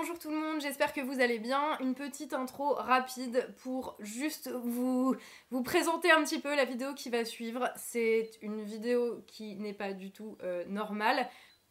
[0.00, 1.76] Bonjour tout le monde, j'espère que vous allez bien.
[1.80, 5.16] Une petite intro rapide pour juste vous,
[5.50, 7.68] vous présenter un petit peu la vidéo qui va suivre.
[7.74, 11.28] C'est une vidéo qui n'est pas du tout euh, normale.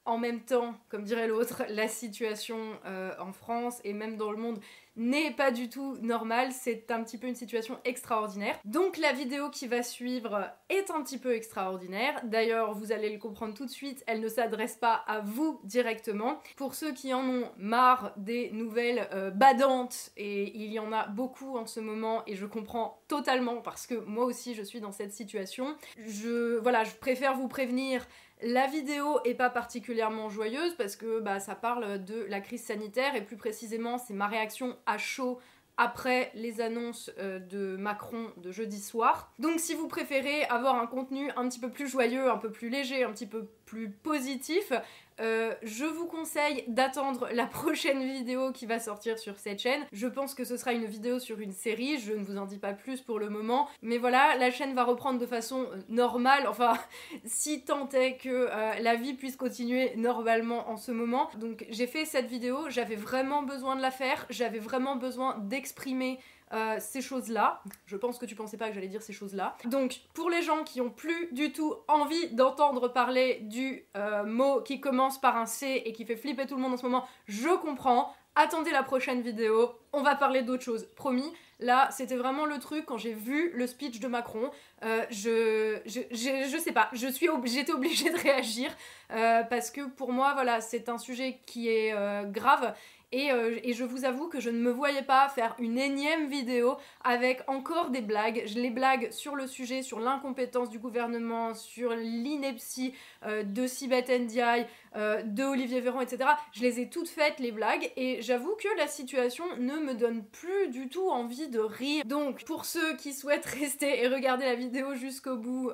[0.07, 4.37] En même temps, comme dirait l'autre, la situation euh, en France et même dans le
[4.37, 4.57] monde
[4.95, 8.57] n'est pas du tout normal, c'est un petit peu une situation extraordinaire.
[8.63, 12.19] Donc la vidéo qui va suivre est un petit peu extraordinaire.
[12.23, 16.41] D'ailleurs, vous allez le comprendre tout de suite, elle ne s'adresse pas à vous directement.
[16.55, 21.07] Pour ceux qui en ont marre des nouvelles euh, badantes, et il y en a
[21.07, 24.93] beaucoup en ce moment, et je comprends totalement parce que moi aussi je suis dans
[24.93, 25.75] cette situation,
[26.07, 28.07] je, voilà, je préfère vous prévenir
[28.41, 33.15] la vidéo est pas particulièrement joyeuse parce que bah, ça parle de la crise sanitaire
[33.15, 35.39] et plus précisément c'est ma réaction à chaud
[35.77, 39.31] après les annonces euh, de Macron de jeudi soir.
[39.37, 42.69] Donc si vous préférez avoir un contenu un petit peu plus joyeux, un peu plus
[42.69, 44.71] léger, un petit peu plus positif,
[45.19, 49.83] euh, je vous conseille d'attendre la prochaine vidéo qui va sortir sur cette chaîne.
[49.91, 52.57] Je pense que ce sera une vidéo sur une série, je ne vous en dis
[52.57, 53.67] pas plus pour le moment.
[53.81, 56.77] Mais voilà, la chaîne va reprendre de façon euh, normale, enfin,
[57.25, 61.29] si tant est que euh, la vie puisse continuer normalement en ce moment.
[61.37, 66.19] Donc j'ai fait cette vidéo, j'avais vraiment besoin de la faire, j'avais vraiment besoin d'exprimer
[66.53, 67.61] euh, ces choses-là.
[67.85, 69.57] Je pense que tu pensais pas que j'allais dire ces choses-là.
[69.65, 74.61] Donc, pour les gens qui ont plus du tout envie d'entendre parler du euh, mot
[74.61, 77.05] qui commence par un C et qui fait flipper tout le monde en ce moment,
[77.27, 78.13] je comprends.
[78.35, 81.33] Attendez la prochaine vidéo, on va parler d'autre chose, promis.
[81.59, 84.51] Là, c'était vraiment le truc quand j'ai vu le speech de Macron.
[84.83, 87.07] Euh, je, je, je, sais pas, je
[87.45, 88.69] j'étais obligée de réagir
[89.09, 91.93] parce que pour moi, voilà, c'est un sujet qui est
[92.31, 92.73] grave
[93.13, 96.75] euh, et, je vous avoue que je ne me voyais pas faire une énième vidéo
[97.05, 98.43] avec encore des blagues.
[98.55, 102.93] Les blagues sur le sujet, sur l'incompétence du gouvernement, sur l'ineptie
[103.25, 106.29] euh, de Sibeth Ndiaye, euh, de Olivier Véran, etc.
[106.51, 110.25] Je les ai toutes faites, les blagues, et j'avoue que la situation ne me donne
[110.25, 112.03] plus du tout envie de rire.
[112.05, 115.71] Donc, pour ceux qui souhaitent rester et regarder la vidéo jusqu'au bout,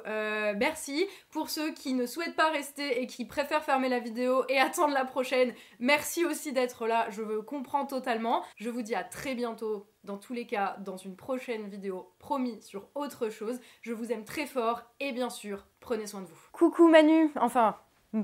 [0.58, 1.08] merci.
[1.32, 4.93] Pour ceux qui ne souhaitent pas rester et qui préfèrent fermer la vidéo et attendre
[4.93, 7.10] la prochaine, merci aussi d'être là.
[7.23, 8.44] Je comprends totalement.
[8.56, 12.61] Je vous dis à très bientôt, dans tous les cas, dans une prochaine vidéo, promis,
[12.61, 13.60] sur autre chose.
[13.82, 16.39] Je vous aime très fort et bien sûr, prenez soin de vous.
[16.52, 17.78] Coucou Manu, enfin,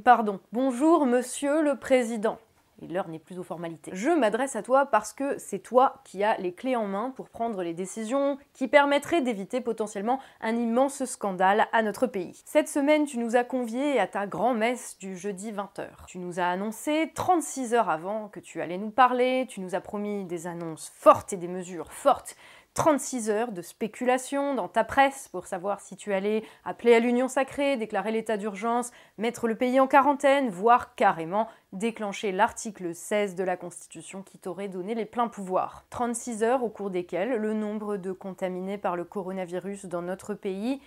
[0.03, 0.39] pardon.
[0.51, 2.39] Bonjour Monsieur le Président
[2.81, 3.91] et l'heure n'est plus aux formalités.
[3.93, 7.29] Je m'adresse à toi parce que c'est toi qui as les clés en main pour
[7.29, 12.41] prendre les décisions qui permettraient d'éviter potentiellement un immense scandale à notre pays.
[12.45, 15.87] Cette semaine, tu nous as conviés à ta grand-messe du jeudi 20h.
[16.07, 19.81] Tu nous as annoncé 36 heures avant que tu allais nous parler, tu nous as
[19.81, 22.35] promis des annonces fortes et des mesures fortes
[22.75, 27.27] 36 heures de spéculation dans ta presse pour savoir si tu allais appeler à l'union
[27.27, 33.43] sacrée, déclarer l'état d'urgence, mettre le pays en quarantaine, voire carrément déclencher l'article 16 de
[33.43, 35.85] la Constitution qui t'aurait donné les pleins pouvoirs.
[35.89, 40.81] 36 heures au cours desquelles le nombre de contaminés par le coronavirus dans notre pays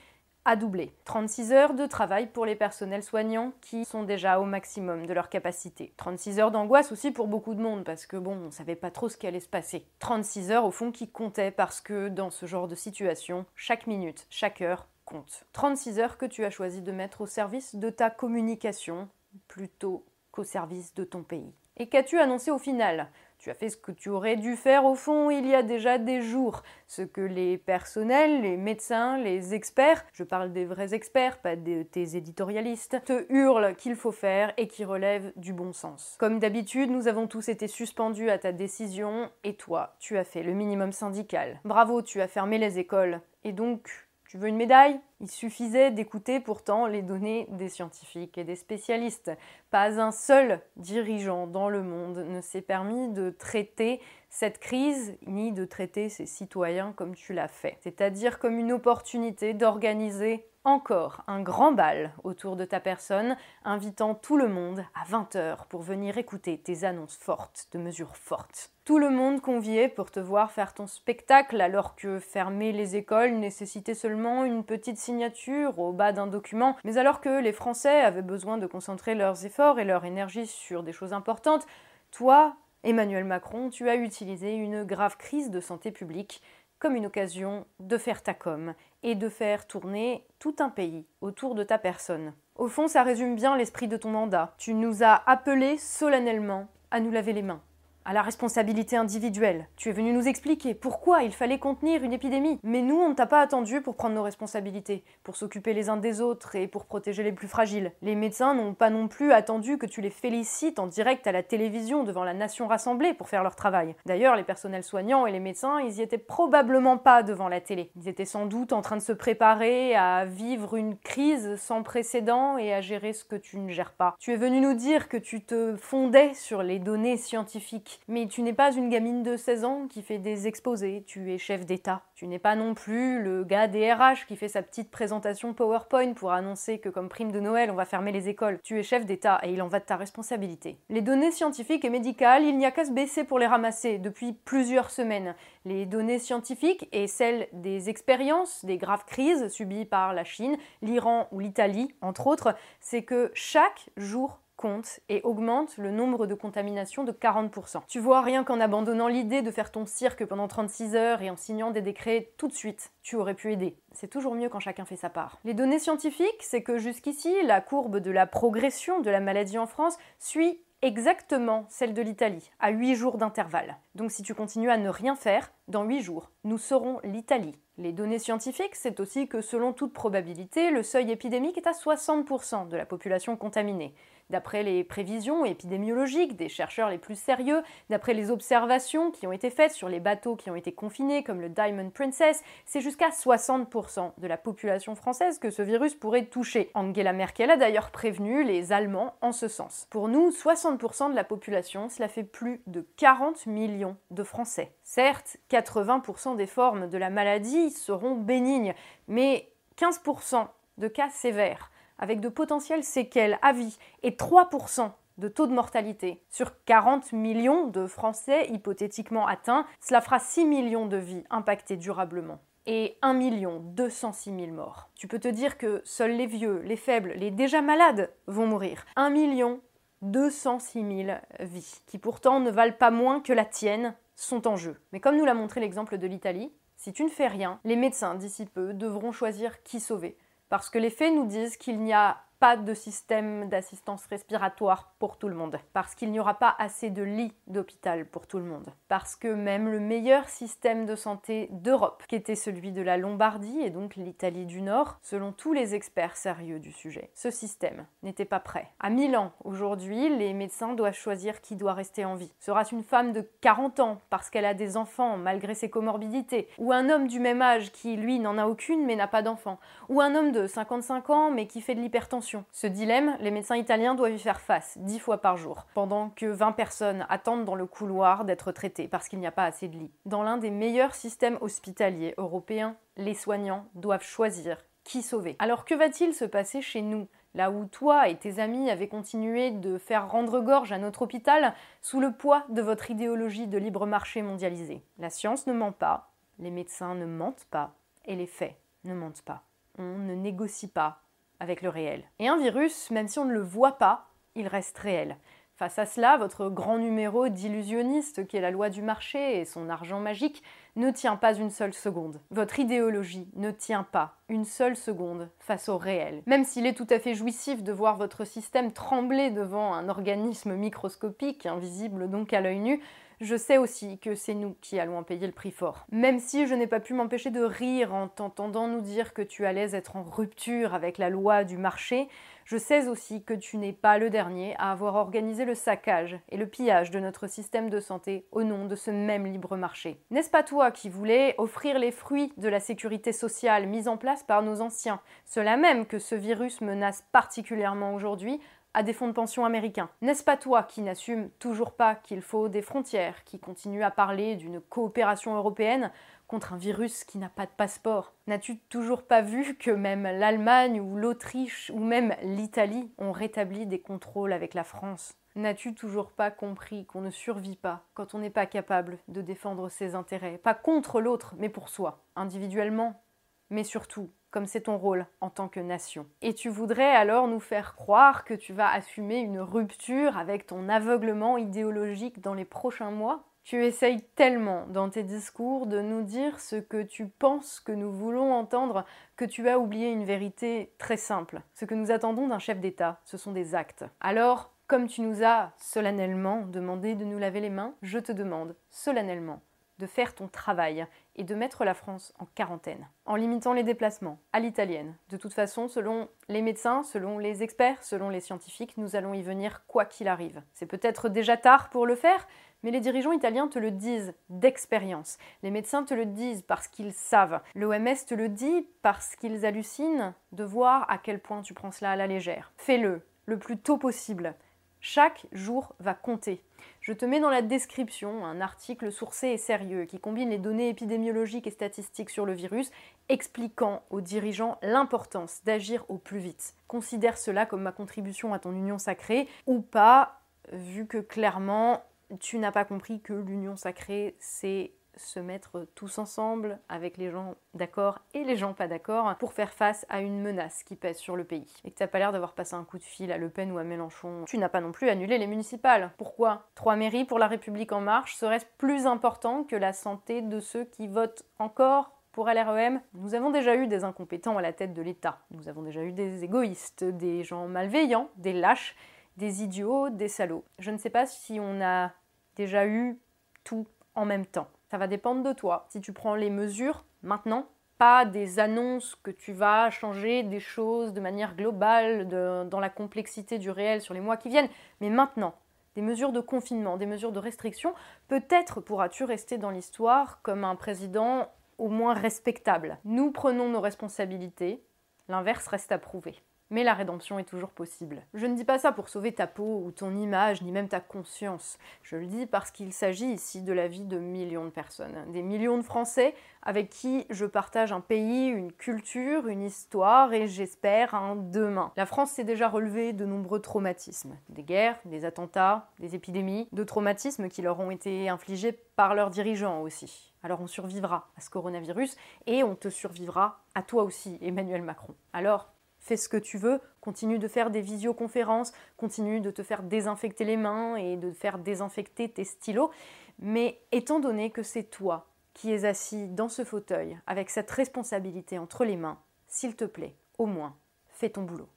[0.44, 0.92] a doublé.
[1.04, 5.28] 36 heures de travail pour les personnels soignants qui sont déjà au maximum de leur
[5.28, 5.92] capacité.
[5.96, 9.08] 36 heures d'angoisse aussi pour beaucoup de monde parce que bon, on savait pas trop
[9.08, 9.86] ce qui allait se passer.
[10.00, 14.26] 36 heures au fond qui comptaient parce que dans ce genre de situation, chaque minute,
[14.30, 15.44] chaque heure compte.
[15.52, 19.08] 36 heures que tu as choisi de mettre au service de ta communication
[19.48, 21.52] plutôt qu'au service de ton pays.
[21.76, 23.08] Et qu'as-tu annoncé au final?
[23.42, 25.98] Tu as fait ce que tu aurais dû faire au fond il y a déjà
[25.98, 26.62] des jours.
[26.86, 31.82] Ce que les personnels, les médecins, les experts, je parle des vrais experts, pas de
[31.82, 36.16] tes éditorialistes, te hurlent qu'il faut faire et qui relèvent du bon sens.
[36.20, 40.44] Comme d'habitude, nous avons tous été suspendus à ta décision et toi, tu as fait
[40.44, 41.60] le minimum syndical.
[41.64, 43.22] Bravo, tu as fermé les écoles.
[43.42, 43.90] Et donc,
[44.32, 44.98] tu veux une médaille?
[45.20, 49.30] Il suffisait d'écouter pourtant les données des scientifiques et des spécialistes.
[49.70, 54.00] Pas un seul dirigeant dans le monde ne s'est permis de traiter
[54.32, 59.52] cette crise ni de traiter ses citoyens comme tu l'as fait, c'est-à-dire comme une opportunité
[59.52, 65.66] d'organiser encore un grand bal autour de ta personne, invitant tout le monde à 20h
[65.68, 68.70] pour venir écouter tes annonces fortes, de mesures fortes.
[68.86, 73.34] Tout le monde convié pour te voir faire ton spectacle alors que fermer les écoles
[73.34, 78.22] nécessitait seulement une petite signature au bas d'un document, mais alors que les Français avaient
[78.22, 81.66] besoin de concentrer leurs efforts et leur énergie sur des choses importantes,
[82.12, 86.42] toi, Emmanuel Macron, tu as utilisé une grave crise de santé publique
[86.80, 88.74] comme une occasion de faire ta com
[89.04, 92.32] et de faire tourner tout un pays autour de ta personne.
[92.56, 94.54] Au fond, ça résume bien l'esprit de ton mandat.
[94.58, 97.62] Tu nous as appelés solennellement à nous laver les mains
[98.04, 99.66] à la responsabilité individuelle.
[99.76, 102.58] Tu es venu nous expliquer pourquoi il fallait contenir une épidémie.
[102.62, 105.96] Mais nous, on ne t'a pas attendu pour prendre nos responsabilités, pour s'occuper les uns
[105.96, 107.92] des autres et pour protéger les plus fragiles.
[108.02, 111.42] Les médecins n'ont pas non plus attendu que tu les félicites en direct à la
[111.42, 113.94] télévision devant la nation rassemblée pour faire leur travail.
[114.06, 117.90] D'ailleurs, les personnels soignants et les médecins, ils y étaient probablement pas devant la télé.
[117.96, 122.58] Ils étaient sans doute en train de se préparer à vivre une crise sans précédent
[122.58, 124.16] et à gérer ce que tu ne gères pas.
[124.18, 128.42] Tu es venu nous dire que tu te fondais sur les données scientifiques mais tu
[128.42, 132.02] n'es pas une gamine de 16 ans qui fait des exposés, tu es chef d'État.
[132.14, 136.12] Tu n'es pas non plus le gars des RH qui fait sa petite présentation PowerPoint
[136.12, 138.60] pour annoncer que comme prime de Noël, on va fermer les écoles.
[138.62, 140.78] Tu es chef d'État et il en va de ta responsabilité.
[140.88, 144.32] Les données scientifiques et médicales, il n'y a qu'à se baisser pour les ramasser depuis
[144.32, 145.34] plusieurs semaines.
[145.64, 151.28] Les données scientifiques et celles des expériences des graves crises subies par la Chine, l'Iran
[151.32, 157.04] ou l'Italie, entre autres, c'est que chaque jour compte et augmente le nombre de contaminations
[157.04, 157.82] de 40%.
[157.88, 161.36] Tu vois, rien qu'en abandonnant l'idée de faire ton cirque pendant 36 heures et en
[161.36, 163.76] signant des décrets tout de suite, tu aurais pu aider.
[163.92, 165.38] C'est toujours mieux quand chacun fait sa part.
[165.44, 169.66] Les données scientifiques, c'est que jusqu'ici, la courbe de la progression de la maladie en
[169.66, 173.76] France suit exactement celle de l'Italie, à 8 jours d'intervalle.
[173.94, 177.54] Donc si tu continues à ne rien faire, dans 8 jours, nous serons l'Italie.
[177.78, 182.68] Les données scientifiques, c'est aussi que selon toute probabilité, le seuil épidémique est à 60%
[182.68, 183.94] de la population contaminée.
[184.30, 189.50] D'après les prévisions épidémiologiques des chercheurs les plus sérieux, d'après les observations qui ont été
[189.50, 194.12] faites sur les bateaux qui ont été confinés, comme le Diamond Princess, c'est jusqu'à 60%
[194.18, 196.70] de la population française que ce virus pourrait toucher.
[196.74, 199.86] Angela Merkel a d'ailleurs prévenu les Allemands en ce sens.
[199.90, 204.72] Pour nous, 60% de la population, cela fait plus de 40 millions de Français.
[204.82, 208.74] Certes, 80% des formes de la maladie seront bénignes,
[209.08, 210.46] mais 15%
[210.78, 211.71] de cas sévères
[212.02, 216.20] avec de potentielles séquelles à vie et 3% de taux de mortalité.
[216.28, 222.40] Sur 40 millions de Français hypothétiquement atteints, cela fera 6 millions de vies impactées durablement
[222.66, 223.14] et 1
[223.60, 224.88] 206 000 morts.
[224.96, 228.84] Tu peux te dire que seuls les vieux, les faibles, les déjà malades vont mourir.
[228.96, 229.60] 1 million
[230.02, 234.76] 206 000 vies, qui pourtant ne valent pas moins que la tienne, sont en jeu.
[234.92, 238.16] Mais comme nous l'a montré l'exemple de l'Italie, si tu ne fais rien, les médecins
[238.16, 240.16] d'ici peu devront choisir qui sauver.
[240.52, 245.16] Parce que les faits nous disent qu'il n'y a pas de système d'assistance respiratoire pour
[245.16, 248.44] tout le monde, parce qu'il n'y aura pas assez de lits d'hôpital pour tout le
[248.44, 252.96] monde, parce que même le meilleur système de santé d'Europe, qui était celui de la
[252.96, 257.86] Lombardie et donc l'Italie du Nord, selon tous les experts sérieux du sujet, ce système
[258.02, 258.66] n'était pas prêt.
[258.80, 262.32] À Milan, aujourd'hui, les médecins doivent choisir qui doit rester en vie.
[262.40, 266.72] Sera-ce une femme de 40 ans parce qu'elle a des enfants malgré ses comorbidités, ou
[266.72, 270.00] un homme du même âge qui, lui, n'en a aucune mais n'a pas d'enfants, ou
[270.00, 273.94] un homme de 55 ans mais qui fait de l'hypertension ce dilemme, les médecins italiens
[273.94, 277.66] doivent y faire face dix fois par jour, pendant que 20 personnes attendent dans le
[277.66, 279.92] couloir d'être traitées parce qu'il n'y a pas assez de lits.
[280.06, 285.36] Dans l'un des meilleurs systèmes hospitaliers européens, les soignants doivent choisir qui sauver.
[285.38, 287.06] Alors que va-t-il se passer chez nous?
[287.34, 291.54] Là où toi et tes amis avez continué de faire rendre gorge à notre hôpital
[291.80, 294.82] sous le poids de votre idéologie de libre marché mondialisé.
[294.98, 297.72] La science ne ment pas, les médecins ne mentent pas,
[298.04, 299.44] et les faits ne mentent pas.
[299.78, 301.00] On ne négocie pas
[301.42, 302.04] avec le réel.
[302.20, 304.06] Et un virus, même si on ne le voit pas,
[304.36, 305.16] il reste réel.
[305.56, 309.68] Face à cela, votre grand numéro d'illusionniste, qui est la loi du marché et son
[309.68, 310.42] argent magique,
[310.76, 312.20] ne tient pas une seule seconde.
[312.30, 316.22] Votre idéologie ne tient pas une seule seconde face au réel.
[316.26, 320.54] Même s'il est tout à fait jouissif de voir votre système trembler devant un organisme
[320.54, 322.80] microscopique, invisible donc à l'œil nu,
[323.22, 325.86] je sais aussi que c'est nous qui allons en payer le prix fort.
[325.92, 329.46] Même si je n'ai pas pu m'empêcher de rire en t'entendant nous dire que tu
[329.46, 332.08] allais être en rupture avec la loi du marché,
[332.44, 336.36] je sais aussi que tu n'es pas le dernier à avoir organisé le saccage et
[336.36, 340.00] le pillage de notre système de santé au nom de ce même libre marché.
[340.10, 344.24] N'est-ce pas toi qui voulais offrir les fruits de la sécurité sociale mise en place
[344.24, 348.40] par nos anciens, cela même que ce virus menace particulièrement aujourd'hui
[348.74, 349.90] à des fonds de pension américains.
[350.00, 354.36] N'est-ce pas toi qui n'assume toujours pas qu'il faut des frontières, qui continue à parler
[354.36, 355.90] d'une coopération européenne
[356.26, 358.14] contre un virus qui n'a pas de passeport?
[358.26, 363.80] N'as-tu toujours pas vu que même l'Allemagne ou l'Autriche ou même l'Italie ont rétabli des
[363.80, 365.14] contrôles avec la France?
[365.34, 369.70] N'as-tu toujours pas compris qu'on ne survit pas quand on n'est pas capable de défendre
[369.70, 370.38] ses intérêts?
[370.38, 373.02] Pas contre l'autre, mais pour soi, individuellement,
[373.48, 376.06] mais surtout comme c'est ton rôle en tant que nation.
[376.22, 380.68] Et tu voudrais alors nous faire croire que tu vas assumer une rupture avec ton
[380.68, 383.22] aveuglement idéologique dans les prochains mois?
[383.44, 387.92] Tu essayes tellement dans tes discours de nous dire ce que tu penses que nous
[387.92, 388.84] voulons entendre
[389.16, 391.42] que tu as oublié une vérité très simple.
[391.54, 393.84] Ce que nous attendons d'un chef d'État, ce sont des actes.
[394.00, 398.56] Alors, Comme tu nous as solennellement demandé de nous laver les mains, je te demande
[398.70, 399.42] solennellement
[399.82, 400.86] de faire ton travail
[401.16, 404.94] et de mettre la France en quarantaine, en limitant les déplacements à l'italienne.
[405.10, 409.22] De toute façon, selon les médecins, selon les experts, selon les scientifiques, nous allons y
[409.22, 410.40] venir quoi qu'il arrive.
[410.54, 412.28] C'est peut-être déjà tard pour le faire,
[412.62, 415.18] mais les dirigeants italiens te le disent d'expérience.
[415.42, 417.40] Les médecins te le disent parce qu'ils savent.
[417.56, 421.90] L'OMS te le dit parce qu'ils hallucinent de voir à quel point tu prends cela
[421.90, 422.52] à la légère.
[422.56, 424.36] Fais-le le plus tôt possible.
[424.80, 426.40] Chaque jour va compter.
[426.82, 430.68] Je te mets dans la description un article sourcé et sérieux qui combine les données
[430.68, 432.72] épidémiologiques et statistiques sur le virus,
[433.08, 436.54] expliquant aux dirigeants l'importance d'agir au plus vite.
[436.66, 441.84] Considère cela comme ma contribution à ton union sacrée ou pas, vu que clairement
[442.18, 447.34] tu n'as pas compris que l'union sacrée c'est se mettre tous ensemble avec les gens
[447.54, 451.16] d'accord et les gens pas d'accord pour faire face à une menace qui pèse sur
[451.16, 451.52] le pays.
[451.64, 453.58] Et que t'as pas l'air d'avoir passé un coup de fil à Le Pen ou
[453.58, 454.24] à Mélenchon.
[454.26, 455.90] Tu n'as pas non plus annulé les municipales.
[455.96, 460.40] Pourquoi Trois mairies pour la République en marche serait plus important que la santé de
[460.40, 464.74] ceux qui votent encore pour LREM, nous avons déjà eu des incompétents à la tête
[464.74, 465.20] de l'État.
[465.30, 468.76] Nous avons déjà eu des égoïstes, des gens malveillants, des lâches,
[469.16, 470.44] des idiots, des salauds.
[470.58, 471.90] Je ne sais pas si on a
[472.36, 472.98] déjà eu
[473.44, 474.48] tout en même temps.
[474.72, 475.66] Ça va dépendre de toi.
[475.68, 477.44] Si tu prends les mesures maintenant,
[477.76, 483.38] pas des annonces que tu vas changer des choses de manière globale dans la complexité
[483.38, 484.48] du réel sur les mois qui viennent,
[484.80, 485.34] mais maintenant,
[485.74, 487.74] des mesures de confinement, des mesures de restriction,
[488.08, 492.78] peut-être pourras-tu rester dans l'histoire comme un président au moins respectable.
[492.86, 494.64] Nous prenons nos responsabilités,
[495.06, 496.14] l'inverse reste à prouver
[496.52, 498.02] mais la rédemption est toujours possible.
[498.14, 500.80] Je ne dis pas ça pour sauver ta peau ou ton image, ni même ta
[500.80, 501.58] conscience.
[501.82, 505.22] Je le dis parce qu'il s'agit ici de la vie de millions de personnes, des
[505.22, 510.94] millions de Français avec qui je partage un pays, une culture, une histoire et j'espère
[510.94, 511.72] un demain.
[511.76, 516.64] La France s'est déjà relevée de nombreux traumatismes, des guerres, des attentats, des épidémies, de
[516.64, 520.12] traumatismes qui leur ont été infligés par leurs dirigeants aussi.
[520.22, 524.94] Alors on survivra à ce coronavirus et on te survivra à toi aussi, Emmanuel Macron.
[525.12, 529.62] Alors fais ce que tu veux, continue de faire des visioconférences, continue de te faire
[529.62, 532.70] désinfecter les mains et de faire désinfecter tes stylos.
[533.18, 538.38] Mais étant donné que c'est toi qui es assis dans ce fauteuil avec cette responsabilité
[538.38, 538.98] entre les mains,
[539.28, 540.56] s'il te plaît, au moins,
[540.88, 541.48] fais ton boulot.